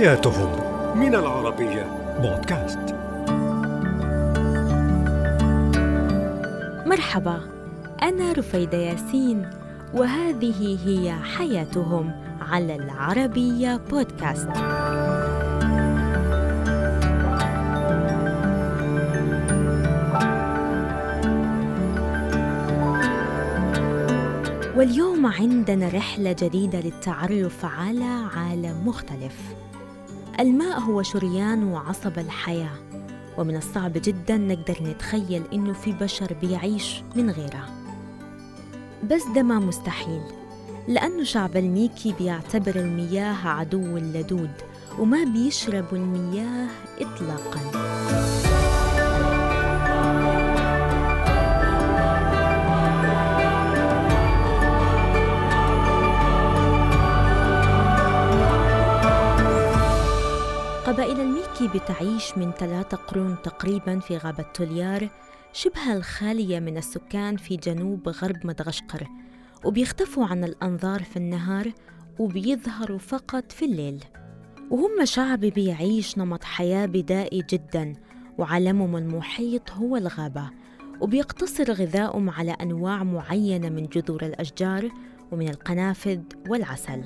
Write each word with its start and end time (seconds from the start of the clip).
حياتهم 0.00 0.50
من 0.98 1.14
العربية. 1.14 1.86
بودكاست. 2.20 2.94
مرحبا 6.86 7.40
أنا 8.02 8.32
رفيدة 8.32 8.78
ياسين 8.78 9.50
وهذه 9.94 10.78
هي 10.86 11.12
حياتهم 11.12 12.12
على 12.40 12.76
العربية 12.76 13.80
بودكاست. 13.90 14.48
واليوم 24.76 25.26
عندنا 25.26 25.88
رحلة 25.88 26.36
جديدة 26.38 26.80
للتعرف 26.80 27.64
على 27.64 28.28
عالم 28.36 28.82
مختلف. 28.86 29.69
الماء 30.40 30.80
هو 30.80 31.02
شريان 31.02 31.64
وعصب 31.64 32.18
الحياة، 32.18 32.72
ومن 33.38 33.56
الصعب 33.56 33.92
جدا 33.92 34.36
نقدر 34.36 34.82
نتخيل 34.82 35.42
إنه 35.52 35.72
في 35.72 35.92
بشر 35.92 36.36
بيعيش 36.40 37.02
من 37.16 37.30
غيره. 37.30 37.68
بس 39.10 39.22
ده 39.34 39.42
ما 39.42 39.58
مستحيل، 39.58 40.22
لأنه 40.88 41.24
شعب 41.24 41.56
الميكي 41.56 42.14
بيعتبر 42.18 42.76
المياه 42.76 43.48
عدو 43.48 43.96
اللدود، 43.96 44.50
وما 44.98 45.24
بيشربوا 45.24 45.98
المياه 45.98 46.68
إطلاقاً. 47.00 47.60
قبائل 60.90 61.20
الميكي 61.20 61.68
بتعيش 61.78 62.38
من 62.38 62.52
ثلاثة 62.52 62.96
قرون 62.96 63.36
تقريبا 63.42 63.98
في 63.98 64.16
غابة 64.16 64.42
توليار 64.42 65.08
شبه 65.52 65.92
الخالية 65.96 66.60
من 66.60 66.76
السكان 66.76 67.36
في 67.36 67.56
جنوب 67.56 68.08
غرب 68.08 68.46
مدغشقر 68.46 69.06
وبيختفوا 69.64 70.26
عن 70.26 70.44
الأنظار 70.44 71.02
في 71.02 71.16
النهار 71.16 71.72
وبيظهروا 72.18 72.98
فقط 72.98 73.52
في 73.52 73.64
الليل. 73.64 74.04
وهم 74.70 75.04
شعب 75.04 75.40
بيعيش 75.40 76.18
نمط 76.18 76.44
حياة 76.44 76.86
بدائي 76.86 77.42
جدا 77.50 77.92
وعالمهم 78.38 78.96
المحيط 78.96 79.70
هو 79.70 79.96
الغابة 79.96 80.50
وبيقتصر 81.00 81.72
غذائهم 81.72 82.30
على 82.30 82.50
أنواع 82.50 83.04
معينة 83.04 83.68
من 83.68 83.86
جذور 83.86 84.22
الأشجار 84.22 84.90
ومن 85.32 85.48
القنافذ 85.48 86.20
والعسل. 86.48 87.04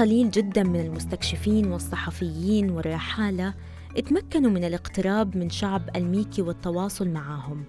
قليل 0.00 0.30
جدا 0.30 0.62
من 0.62 0.80
المستكشفين 0.80 1.72
والصحفيين 1.72 2.70
والرحالة 2.70 3.54
اتمكنوا 3.96 4.50
من 4.50 4.64
الاقتراب 4.64 5.36
من 5.36 5.50
شعب 5.50 5.96
الميكي 5.96 6.42
والتواصل 6.42 7.08
معهم. 7.08 7.64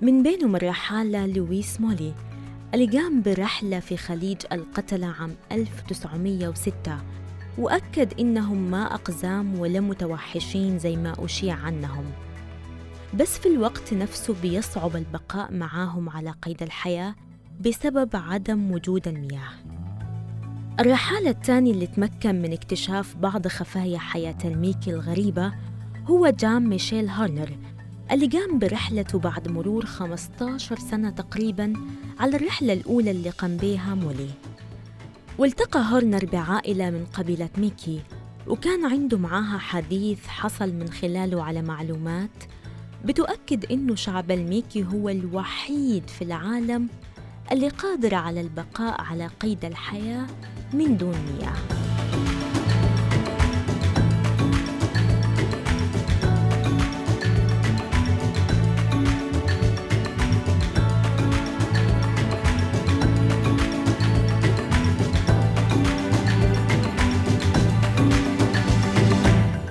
من 0.00 0.22
بينهم 0.22 0.56
الرحالة 0.56 1.26
لويس 1.26 1.80
مولي 1.80 2.14
اللي 2.74 2.86
قام 2.98 3.22
برحلة 3.22 3.80
في 3.80 3.96
خليج 3.96 4.36
القتلة 4.52 5.06
عام 5.06 5.34
1906 5.52 6.98
وأكد 7.58 8.20
إنهم 8.20 8.70
ما 8.70 8.94
أقزام 8.94 9.58
ولا 9.58 9.80
متوحشين 9.80 10.78
زي 10.78 10.96
ما 10.96 11.14
أشيع 11.18 11.54
عنهم. 11.54 12.04
بس 13.14 13.38
في 13.38 13.48
الوقت 13.48 13.94
نفسه 13.94 14.34
بيصعب 14.42 14.96
البقاء 14.96 15.52
معاهم 15.52 16.08
على 16.08 16.30
قيد 16.42 16.62
الحياة 16.62 17.14
بسبب 17.60 18.10
عدم 18.14 18.70
وجود 18.70 19.08
المياه. 19.08 19.71
الرحالة 20.80 21.30
الثاني 21.30 21.70
اللي 21.70 21.86
تمكن 21.86 22.42
من 22.42 22.52
اكتشاف 22.52 23.16
بعض 23.16 23.48
خفايا 23.48 23.98
حياة 23.98 24.38
الميكي 24.44 24.90
الغريبة 24.90 25.52
هو 26.06 26.28
جام 26.28 26.68
ميشيل 26.68 27.08
هارنر 27.08 27.50
اللي 28.10 28.26
قام 28.26 28.58
برحلته 28.58 29.18
بعد 29.18 29.48
مرور 29.48 29.86
15 29.86 30.78
سنة 30.78 31.10
تقريباً 31.10 31.72
على 32.20 32.36
الرحلة 32.36 32.72
الأولى 32.72 33.10
اللي 33.10 33.30
قام 33.30 33.56
بها 33.56 33.94
مولي. 33.94 34.30
والتقى 35.38 35.80
هارنر 35.80 36.24
بعائلة 36.24 36.90
من 36.90 37.04
قبيلة 37.12 37.48
ميكي 37.58 38.00
وكان 38.46 38.84
عنده 38.84 39.18
معاها 39.18 39.58
حديث 39.58 40.26
حصل 40.26 40.72
من 40.72 40.88
خلاله 40.90 41.44
على 41.44 41.62
معلومات 41.62 42.44
بتؤكد 43.04 43.72
إنه 43.72 43.94
شعب 43.94 44.30
الميكي 44.30 44.84
هو 44.84 45.08
الوحيد 45.08 46.08
في 46.10 46.22
العالم 46.22 46.88
اللي 47.52 47.68
قادر 47.68 48.14
على 48.14 48.40
البقاء 48.40 49.00
على 49.00 49.26
قيد 49.26 49.64
الحياة 49.64 50.26
من 50.72 50.96
دون 50.96 51.14
مياه 51.14 51.82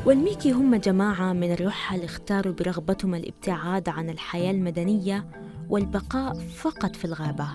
والميكي 0.05 0.51
هم 0.51 0.75
جماعة 0.75 1.33
من 1.33 1.51
الرحل 1.51 2.03
اختاروا 2.03 2.53
برغبتهم 2.53 3.15
الابتعاد 3.15 3.89
عن 3.89 4.09
الحياة 4.09 4.51
المدنية 4.51 5.25
والبقاء 5.69 6.33
فقط 6.33 6.95
في 6.95 7.05
الغابة. 7.05 7.47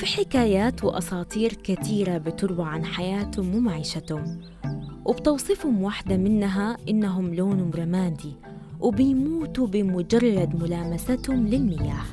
في 0.00 0.06
حكايات 0.06 0.84
وأساطير 0.84 1.52
كثيرة 1.52 2.18
بتروى 2.18 2.66
عن 2.68 2.84
حياتهم 2.84 3.54
ومعيشتهم 3.54 4.40
وبتوصفهم 5.04 5.82
واحدة 5.82 6.16
منها 6.16 6.76
إنهم 6.88 7.34
لونهم 7.34 7.70
رمادي 7.70 8.32
وبيموتوا 8.80 9.66
بمجرد 9.66 10.62
ملامستهم 10.62 11.46
للمياه. 11.46 12.04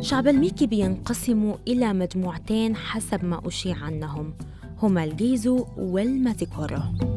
شعب 0.00 0.28
الميكي 0.28 0.66
بينقسموا 0.66 1.54
إلى 1.68 1.92
مجموعتين 1.92 2.76
حسب 2.76 3.24
ما 3.24 3.40
أشيع 3.46 3.76
عنهم 3.76 4.34
هما 4.82 5.04
الجيزو 5.04 5.66
والماتيكورو. 5.76 7.15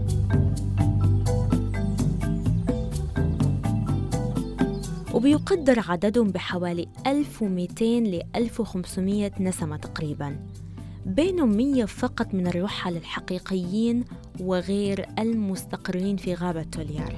وبيقدر 5.20 5.80
عددهم 5.88 6.28
بحوالي 6.28 6.88
1200 7.08 7.86
ل 7.86 8.22
1500 8.36 9.32
نسمة 9.40 9.78
تقريباً 9.78 10.40
بينهم 11.06 11.58
100 11.58 11.86
فقط 11.86 12.34
من 12.34 12.48
الرحل 12.48 12.98
الحقيقيين 12.98 14.04
وغير 14.40 15.06
المستقرين 15.20 16.18
في 16.18 16.34
غابة 16.34 16.64
توليار. 16.64 17.16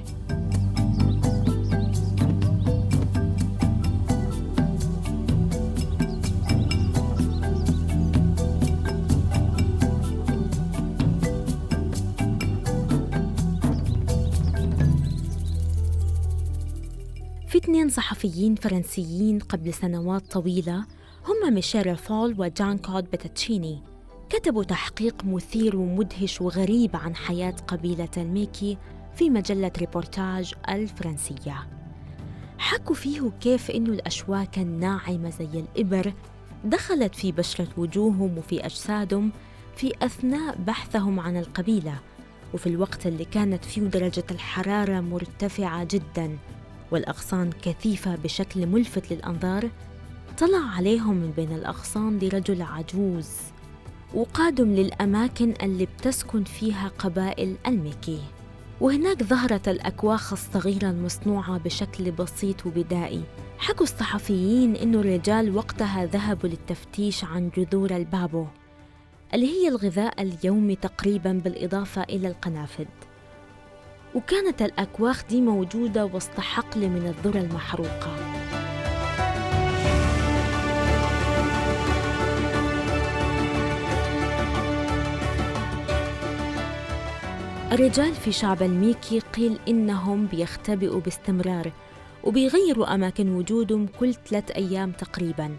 في 17.52 17.58
اثنين 17.58 17.88
صحفيين 17.88 18.54
فرنسيين 18.54 19.38
قبل 19.38 19.74
سنوات 19.74 20.32
طويلة 20.32 20.84
هم 21.26 21.54
ميشيل 21.54 21.96
فول 21.96 22.34
وجان 22.38 22.78
كلود 22.78 23.04
بتاتشيني 23.04 23.82
كتبوا 24.30 24.64
تحقيق 24.64 25.24
مثير 25.24 25.76
ومدهش 25.76 26.40
وغريب 26.40 26.96
عن 26.96 27.16
حياة 27.16 27.50
قبيلة 27.50 28.08
الميكي 28.16 28.78
في 29.14 29.30
مجلة 29.30 29.72
ريبورتاج 29.78 30.54
الفرنسية. 30.68 31.68
حكوا 32.58 32.94
فيه 32.94 33.32
كيف 33.40 33.70
إنه 33.70 33.92
الأشواك 33.92 34.58
الناعمة 34.58 35.30
زي 35.30 35.60
الإبر 35.60 36.12
دخلت 36.64 37.14
في 37.14 37.32
بشرة 37.32 37.68
وجوههم 37.76 38.38
وفي 38.38 38.66
أجسادهم 38.66 39.32
في 39.76 39.92
أثناء 40.02 40.56
بحثهم 40.56 41.20
عن 41.20 41.36
القبيلة 41.36 41.98
وفي 42.54 42.66
الوقت 42.66 43.06
اللي 43.06 43.24
كانت 43.24 43.64
فيه 43.64 43.82
درجة 43.82 44.24
الحرارة 44.30 45.00
مرتفعة 45.00 45.84
جداً. 45.84 46.38
والأغصان 46.92 47.50
كثيفة 47.62 48.16
بشكل 48.16 48.66
ملفت 48.66 49.12
للأنظار 49.12 49.70
طلع 50.38 50.58
عليهم 50.76 51.16
من 51.16 51.30
بين 51.36 51.52
الأغصان 51.52 52.18
دي 52.18 52.28
رجل 52.28 52.62
عجوز 52.62 53.28
وقادم 54.14 54.74
للأماكن 54.74 55.54
اللي 55.62 55.86
بتسكن 55.86 56.44
فيها 56.44 56.90
قبائل 56.98 57.56
الميكي 57.66 58.20
وهناك 58.80 59.22
ظهرت 59.22 59.68
الأكواخ 59.68 60.32
الصغيرة 60.32 60.90
المصنوعة 60.90 61.58
بشكل 61.58 62.10
بسيط 62.10 62.66
وبدائي. 62.66 63.22
حكوا 63.58 63.82
الصحفيين 63.82 64.76
إنه 64.76 65.00
الرجال 65.00 65.56
وقتها 65.56 66.06
ذهبوا 66.06 66.48
للتفتيش 66.48 67.24
عن 67.24 67.50
جذور 67.56 67.96
البابو 67.96 68.46
اللي 69.34 69.46
هي 69.46 69.68
الغذاء 69.68 70.22
اليومي 70.22 70.76
تقريبا 70.76 71.32
بالإضافة 71.32 72.02
إلى 72.02 72.28
القنافذ. 72.28 72.84
وكانت 74.14 74.62
الأكواخ 74.62 75.24
دي 75.28 75.40
موجودة 75.40 76.06
وسط 76.06 76.40
حقل 76.40 76.88
من 76.88 77.06
الذرة 77.06 77.40
المحروقة. 77.40 78.16
الرجال 87.72 88.14
في 88.14 88.32
شعب 88.32 88.62
الميكي 88.62 89.18
قيل 89.18 89.58
إنهم 89.68 90.26
بيختبئوا 90.26 91.00
باستمرار 91.00 91.72
وبيغيروا 92.24 92.94
أماكن 92.94 93.34
وجودهم 93.34 93.86
كل 94.00 94.14
ثلاث 94.14 94.50
أيام 94.50 94.92
تقريباً 94.92 95.56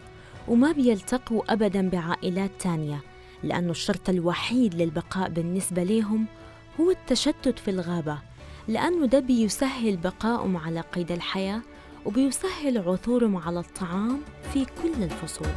وما 0.47 0.71
بيلتقوا 0.71 1.53
أبداً 1.53 1.89
بعائلات 1.89 2.51
تانية 2.59 3.00
لأنه 3.44 3.71
الشرط 3.71 4.09
الوحيد 4.09 4.75
للبقاء 4.75 5.29
بالنسبة 5.29 5.83
لهم 5.83 6.25
هو 6.79 6.91
التشتت 6.91 7.59
في 7.59 7.71
الغابة 7.71 8.32
لأنه 8.68 9.06
ده 9.06 9.19
بيسهل 9.19 9.98
بقائهم 9.98 10.57
على 10.57 10.81
قيد 10.81 11.12
الحياة 11.12 11.62
وبيسهل 12.06 12.77
عثورهم 12.77 13.38
على 13.38 13.60
الطعام 13.60 14.21
في 14.54 14.65
كل 14.65 15.04
الفصول. 15.04 15.48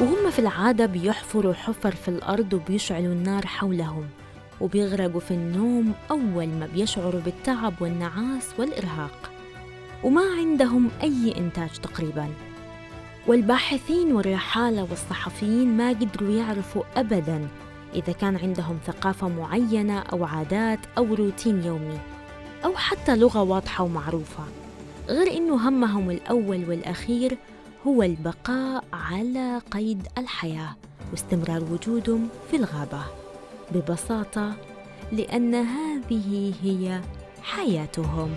وهم 0.00 0.30
في 0.30 0.38
العادة 0.38 0.86
بيحفروا 0.86 1.52
حفر 1.52 1.90
في 1.94 2.08
الأرض 2.08 2.52
وبيشعلوا 2.52 3.12
النار 3.12 3.46
حولهم. 3.46 4.06
وبيغرقوا 4.60 5.20
في 5.20 5.30
النوم 5.30 5.92
أول 6.10 6.46
ما 6.46 6.68
بيشعروا 6.74 7.20
بالتعب 7.20 7.74
والنعاس 7.80 8.48
والإرهاق. 8.58 9.30
وما 10.04 10.22
عندهم 10.38 10.90
أي 11.02 11.34
إنتاج 11.38 11.70
تقريباً. 11.70 12.28
والباحثين 13.26 14.12
والرحالة 14.12 14.82
والصحفيين 14.90 15.76
ما 15.76 15.88
قدروا 15.88 16.30
يعرفوا 16.30 16.82
أبداً 16.96 17.48
إذا 17.94 18.12
كان 18.12 18.36
عندهم 18.36 18.78
ثقافة 18.86 19.28
معينة 19.28 19.98
أو 19.98 20.24
عادات 20.24 20.78
أو 20.98 21.14
روتين 21.14 21.64
يومي 21.64 21.98
أو 22.64 22.76
حتى 22.76 23.16
لغة 23.16 23.42
واضحة 23.42 23.84
ومعروفة. 23.84 24.44
غير 25.08 25.36
إنه 25.36 25.68
همهم 25.68 26.10
الأول 26.10 26.68
والأخير 26.68 27.38
هو 27.86 28.02
البقاء 28.02 28.84
على 28.92 29.60
قيد 29.70 30.06
الحياة 30.18 30.76
واستمرار 31.10 31.64
وجودهم 31.64 32.28
في 32.50 32.56
الغابة. 32.56 33.21
ببساطة 33.72 34.52
لأن 35.12 35.54
هذه 35.54 36.52
هي 36.62 37.00
حياتهم. 37.42 38.30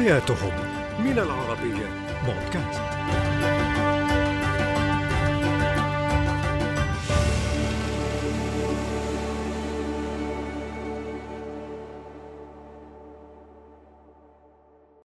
حياتهم 0.00 0.52
من 0.98 1.18
العربية 1.18 1.86
بودكاست. 2.26 2.99